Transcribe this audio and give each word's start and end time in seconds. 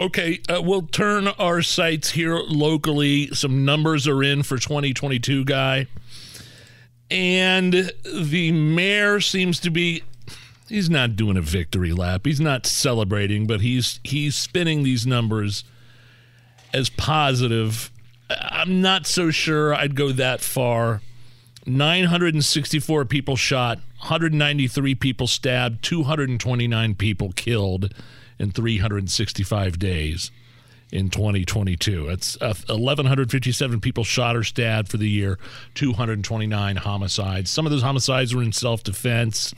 Okay, 0.00 0.40
uh, 0.48 0.62
we'll 0.62 0.86
turn 0.86 1.28
our 1.28 1.60
sights 1.60 2.12
here 2.12 2.38
locally. 2.48 3.26
Some 3.34 3.66
numbers 3.66 4.08
are 4.08 4.22
in 4.22 4.42
for 4.42 4.56
2022, 4.56 5.44
guy. 5.44 5.88
And 7.10 7.92
the 8.10 8.50
mayor 8.50 9.20
seems 9.20 9.60
to 9.60 9.70
be 9.70 10.02
he's 10.70 10.88
not 10.88 11.16
doing 11.16 11.36
a 11.36 11.42
victory 11.42 11.92
lap. 11.92 12.22
He's 12.24 12.40
not 12.40 12.64
celebrating, 12.64 13.46
but 13.46 13.60
he's 13.60 14.00
he's 14.02 14.36
spinning 14.36 14.84
these 14.84 15.06
numbers 15.06 15.64
as 16.72 16.88
positive. 16.88 17.90
I'm 18.30 18.80
not 18.80 19.06
so 19.06 19.30
sure 19.30 19.74
I'd 19.74 19.96
go 19.96 20.12
that 20.12 20.40
far. 20.40 21.02
964 21.66 23.04
people 23.04 23.36
shot, 23.36 23.78
193 23.98 24.94
people 24.94 25.26
stabbed, 25.26 25.82
229 25.82 26.94
people 26.94 27.32
killed 27.32 27.92
in 28.40 28.50
365 28.50 29.78
days 29.78 30.30
in 30.90 31.10
2022. 31.10 32.08
It's 32.08 32.40
uh, 32.40 32.54
1,157 32.68 33.80
people 33.80 34.02
shot 34.02 34.34
or 34.34 34.42
stabbed 34.42 34.88
for 34.88 34.96
the 34.96 35.08
year, 35.08 35.38
229 35.74 36.76
homicides. 36.76 37.50
Some 37.50 37.66
of 37.66 37.72
those 37.72 37.82
homicides 37.82 38.34
were 38.34 38.42
in 38.42 38.52
self 38.52 38.82
defense, 38.82 39.54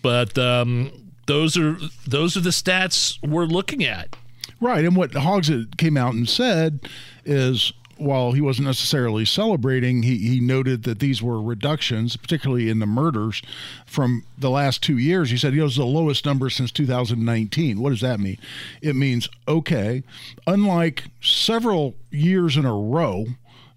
but 0.00 0.38
um, 0.38 0.92
those 1.26 1.58
are 1.58 1.76
those 2.06 2.36
are 2.36 2.40
the 2.40 2.50
stats 2.50 3.18
we're 3.28 3.44
looking 3.44 3.84
at. 3.84 4.16
Right, 4.60 4.84
and 4.84 4.96
what 4.96 5.10
Hogsett 5.10 5.76
came 5.76 5.96
out 5.96 6.14
and 6.14 6.28
said 6.28 6.88
is 7.24 7.72
while 8.02 8.32
he 8.32 8.40
wasn't 8.40 8.66
necessarily 8.66 9.24
celebrating, 9.24 10.02
he, 10.02 10.18
he 10.18 10.40
noted 10.40 10.82
that 10.84 10.98
these 10.98 11.22
were 11.22 11.40
reductions, 11.40 12.16
particularly 12.16 12.68
in 12.68 12.78
the 12.78 12.86
murders 12.86 13.42
from 13.86 14.24
the 14.36 14.50
last 14.50 14.82
two 14.82 14.98
years. 14.98 15.30
He 15.30 15.36
said 15.36 15.54
it 15.54 15.62
was 15.62 15.76
the 15.76 15.86
lowest 15.86 16.24
number 16.24 16.50
since 16.50 16.70
2019. 16.72 17.80
What 17.80 17.90
does 17.90 18.00
that 18.00 18.20
mean? 18.20 18.38
It 18.80 18.96
means, 18.96 19.28
okay, 19.46 20.02
unlike 20.46 21.04
several 21.20 21.94
years 22.10 22.56
in 22.56 22.64
a 22.64 22.74
row, 22.74 23.26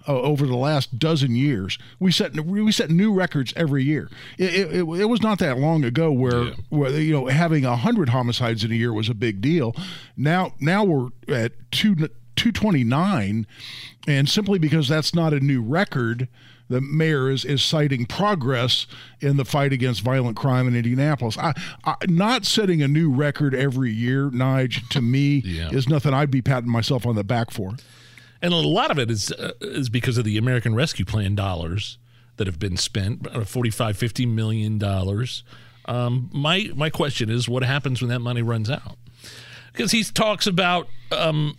uh, 0.08 0.22
over 0.22 0.46
the 0.46 0.56
last 0.56 1.00
dozen 1.00 1.36
years. 1.36 1.80
We 2.00 2.12
set 2.12 2.40
we 2.40 2.72
set 2.72 2.92
new 2.92 3.12
records 3.12 3.54
every 3.56 3.84
year. 3.84 4.08
It, 4.38 4.54
it, 4.54 4.84
it 4.84 5.06
was 5.06 5.22
not 5.24 5.40
that 5.40 5.58
long 5.58 5.84
ago 5.84 6.12
where, 6.12 6.44
yeah. 6.44 6.54
where 6.70 6.92
you 6.92 7.14
know 7.14 7.26
having 7.26 7.64
hundred 7.64 8.10
homicides 8.10 8.64
in 8.64 8.72
a 8.72 8.76
year 8.76 8.94
was 8.94 9.10
a 9.10 9.16
big 9.16 9.42
deal. 9.42 9.76
Now 10.16 10.54
now 10.60 10.84
we're 10.84 11.10
at 11.28 11.54
two 11.72 11.96
229 12.36 13.48
and 14.08 14.30
simply 14.30 14.60
because 14.60 14.88
that's 14.88 15.14
not 15.14 15.34
a 15.34 15.40
new 15.40 15.62
record, 15.62 16.28
the 16.70 16.82
mayor 16.82 17.30
is, 17.30 17.46
is 17.46 17.64
citing 17.64 18.06
progress 18.06 18.88
in 19.22 19.38
the 19.38 19.46
fight 19.46 19.72
against 19.72 20.02
violent 20.02 20.36
crime 20.36 20.68
in 20.68 20.76
Indianapolis. 20.76 21.38
I, 21.38 21.54
I, 21.84 21.96
not 22.08 22.46
setting 22.46 22.82
a 22.82 22.88
new 22.88 23.12
record 23.12 23.54
every 23.54 23.92
year, 23.92 24.30
Nige, 24.30 24.88
to 24.90 25.02
me, 25.02 25.38
yeah. 25.46 25.70
is 25.70 25.88
nothing 25.88 26.14
I'd 26.14 26.32
be 26.32 26.42
patting 26.42 26.70
myself 26.70 27.06
on 27.06 27.16
the 27.16 27.24
back 27.24 27.52
for. 27.52 27.76
And 28.42 28.54
a 28.54 28.58
lot 28.58 28.92
of 28.92 29.00
it 29.00 29.10
is 29.10 29.32
uh, 29.32 29.54
is 29.62 29.90
because 29.90 30.18
of 30.18 30.26
the 30.26 30.38
American 30.38 30.76
Rescue 30.76 31.06
Plan 31.06 31.36
dollars 31.36 31.98
that 32.38 32.48
have 32.48 32.60
been 32.60 32.78
spent, 32.78 33.26
uh, 33.34 33.44
45, 33.46 33.98
50 33.98 34.26
million 34.26 34.78
dollars. 34.78 35.44
Um, 35.86 36.30
my 36.34 36.70
my 36.76 36.90
question 36.90 37.30
is, 37.30 37.48
what 37.48 37.64
happens 37.64 38.02
when 38.02 38.10
that 38.10 38.20
money 38.20 38.42
runs 38.42 38.70
out? 38.70 38.98
Because 39.72 39.92
he 39.92 40.04
talks 40.04 40.48
about 40.48 40.88
um, 41.12 41.58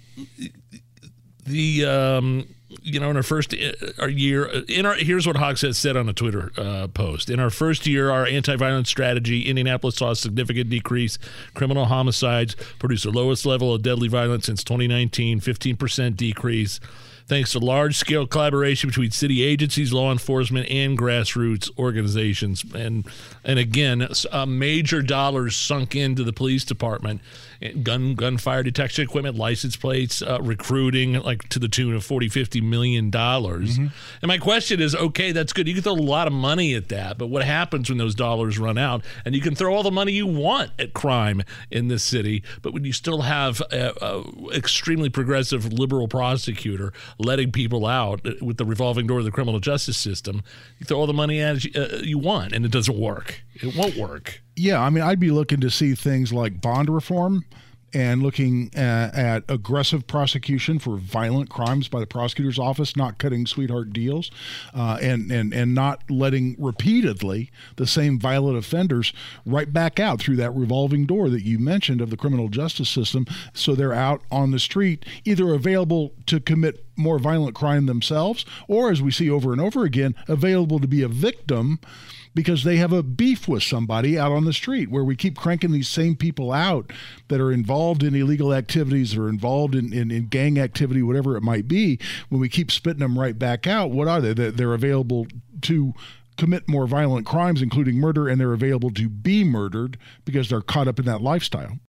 the 1.47 1.84
um, 1.84 2.49
you 2.82 3.00
know 3.00 3.10
in 3.10 3.16
our 3.16 3.22
first 3.22 3.54
uh, 3.54 3.72
our 3.99 4.09
year 4.09 4.47
in 4.69 4.87
our 4.87 4.94
here's 4.94 5.27
what 5.27 5.37
Hogsett 5.37 5.75
said 5.75 5.97
on 5.97 6.09
a 6.09 6.12
Twitter 6.12 6.53
uh, 6.56 6.88
post. 6.88 7.31
In 7.31 7.41
our 7.41 7.50
first 7.50 7.87
year 7.87 8.10
our 8.10 8.26
anti-violence 8.26 8.88
strategy 8.88 9.43
Indianapolis 9.43 9.97
saw 9.97 10.10
a 10.10 10.16
significant 10.16 10.71
decrease. 10.71 11.19
Criminal 11.55 11.87
homicides 11.87 12.56
produced 12.78 13.05
the 13.05 13.10
lowest 13.10 13.47
level 13.47 13.75
of 13.75 13.82
deadly 13.82 14.09
violence 14.09 14.47
since 14.47 14.65
2019 14.65 15.41
15% 15.41 16.16
decrease 16.16 16.81
thanks 17.26 17.53
to 17.53 17.59
large 17.59 17.97
scale 17.97 18.26
collaboration 18.26 18.88
between 18.88 19.10
city 19.10 19.42
agencies, 19.42 19.92
law 19.92 20.12
enforcement, 20.12 20.69
and 20.70 20.98
grassroots 20.98 21.70
organizations. 21.78 22.64
And 22.75 23.06
and 23.44 23.59
again, 23.59 24.06
uh, 24.31 24.47
major 24.47 25.03
dollars 25.03 25.56
sunk 25.56 25.94
into 25.94 26.25
the 26.25 26.32
police 26.32 26.64
department 26.64 27.20
gun 27.82 28.14
gunfire 28.14 28.62
detection 28.62 29.04
equipment, 29.04 29.37
license 29.37 29.76
plates, 29.76 30.22
uh, 30.22 30.41
recruiting, 30.42 31.14
like 31.14 31.48
to 31.48 31.59
the 31.59 31.69
tune 31.69 31.94
of 31.94 32.04
40, 32.04 32.28
50 32.28 32.60
million 32.60 33.10
dollars. 33.10 33.78
Mm-hmm. 33.78 33.87
And 34.22 34.28
my 34.28 34.38
question 34.38 34.81
is, 34.81 34.94
okay, 34.94 35.32
that's 35.32 35.53
good. 35.53 35.66
You 35.66 35.75
can 35.75 35.82
throw 35.82 35.93
a 35.93 35.94
lot 35.94 36.26
of 36.26 36.32
money 36.32 36.75
at 36.75 36.88
that, 36.88 37.19
but 37.19 37.28
what 37.28 37.44
happens 37.44 37.88
when 37.88 37.98
those 37.98 38.14
dollars 38.14 38.58
run 38.58 38.78
out? 38.78 39.04
And 39.25 39.34
you 39.34 39.41
can 39.41 39.54
throw 39.54 39.75
all 39.75 39.82
the 39.82 39.91
money 39.91 40.12
you 40.12 40.26
want 40.26 40.72
at 40.78 40.93
crime 40.93 41.43
in 41.70 41.88
this 41.88 42.03
city, 42.03 42.43
but 42.62 42.72
when 42.72 42.84
you 42.84 42.93
still 42.93 43.22
have 43.22 43.60
a, 43.72 43.93
a 44.00 44.25
extremely 44.54 45.08
progressive 45.08 45.72
liberal 45.72 46.08
prosecutor 46.08 46.93
letting 47.19 47.53
people 47.53 47.87
out 47.87 48.21
with 48.41 48.56
the 48.56 48.65
revolving 48.65 49.06
door 49.06 49.19
of 49.19 49.25
the 49.25 49.31
criminal 49.31 49.60
justice 49.60 49.97
system, 49.97 50.43
you 50.78 50.87
throw 50.87 50.99
all 50.99 51.06
the 51.06 51.12
money 51.12 51.41
at 51.41 51.65
you, 51.65 51.71
uh, 51.81 51.99
you 52.03 52.19
want, 52.19 52.53
and 52.53 52.65
it 52.65 52.71
doesn't 52.71 52.99
work. 52.99 53.43
It 53.54 53.75
won't 53.77 53.97
work. 53.97 54.43
Yeah, 54.56 54.81
I 54.81 54.91
mean, 54.91 55.03
I'd 55.03 55.21
be 55.21 55.31
looking 55.31 55.60
to 55.60 55.71
see 55.71 55.94
things 55.94 56.32
like 56.32 56.60
bond 56.60 56.88
reform 56.88 57.44
and 57.94 58.22
looking 58.22 58.71
at, 58.75 59.15
at, 59.15 59.44
aggressive 59.49 60.06
prosecution 60.06 60.78
for 60.78 60.97
violent 60.97 61.49
crimes 61.49 61.88
by 61.88 62.00
the 62.00 62.06
prosecutor's 62.06 62.59
office, 62.59 62.97
not 62.97 63.19
cutting 63.19 63.47
sweetheart 63.47 63.93
deals, 63.93 64.31
uh, 64.75 64.99
and 65.00 65.31
and 65.31 65.55
and 65.55 65.75
not 65.75 66.03
letting 66.10 66.56
repeatedly 66.59 67.50
the 67.76 67.87
same 67.87 68.19
violent 68.19 68.59
offenders 68.59 69.12
right 69.44 69.72
back 69.72 70.00
out 70.00 70.21
through 70.21 70.37
that 70.37 70.50
revolving 70.50 71.06
door 71.06 71.31
that 71.31 71.43
you 71.43 71.59
mentioned 71.59 72.00
of 72.00 72.10
the 72.10 72.16
criminal 72.16 72.49
justice 72.49 72.88
system, 72.88 73.25
so 73.55 73.75
they're 73.75 73.94
out 73.94 74.21
on 74.31 74.50
the 74.50 74.59
street, 74.59 75.06
either 75.25 75.55
available 75.55 76.12
to 76.26 76.41
commit 76.41 76.85
more 76.96 77.18
violent 77.18 77.54
crime 77.54 77.86
themselves, 77.86 78.44
or 78.68 78.90
as 78.90 79.02
we 79.02 79.10
see 79.10 79.30
over 79.30 79.52
and 79.52 79.60
over 79.60 79.84
again, 79.84 80.14
available 80.28 80.78
to 80.78 80.88
be 80.88 81.02
a 81.02 81.08
victim 81.08 81.78
because 82.36 82.64
they 82.64 82.76
have 82.76 82.92
a 82.92 83.02
beef 83.02 83.48
with 83.48 83.62
somebody 83.62 84.18
out 84.18 84.30
on 84.30 84.44
the 84.44 84.52
street 84.52 84.90
where 84.90 85.02
we 85.02 85.16
keep 85.16 85.38
cranking 85.38 85.72
these 85.72 85.88
same 85.88 86.14
people 86.14 86.52
out 86.52 86.92
that 87.28 87.40
are 87.40 87.50
involved 87.50 88.02
in 88.02 88.14
illegal 88.14 88.52
activities 88.52 89.16
or 89.16 89.30
involved 89.30 89.74
in, 89.74 89.90
in, 89.90 90.10
in 90.10 90.26
gang 90.26 90.58
activity, 90.58 91.02
whatever 91.02 91.36
it 91.36 91.42
might 91.42 91.66
be. 91.66 91.98
When 92.28 92.38
we 92.38 92.50
keep 92.50 92.70
spitting 92.70 93.00
them 93.00 93.18
right 93.18 93.38
back 93.38 93.66
out, 93.66 93.90
what 93.90 94.06
are 94.06 94.20
they? 94.20 94.50
They're 94.50 94.74
available 94.74 95.26
to 95.62 95.94
commit 96.36 96.68
more 96.68 96.86
violent 96.86 97.26
crimes, 97.26 97.62
including 97.62 97.96
murder, 97.96 98.28
and 98.28 98.38
they're 98.38 98.52
available 98.52 98.90
to 98.90 99.08
be 99.08 99.42
murdered 99.42 99.96
because 100.26 100.50
they're 100.50 100.60
caught 100.60 100.88
up 100.88 100.98
in 100.98 101.06
that 101.06 101.22
lifestyle. 101.22 101.78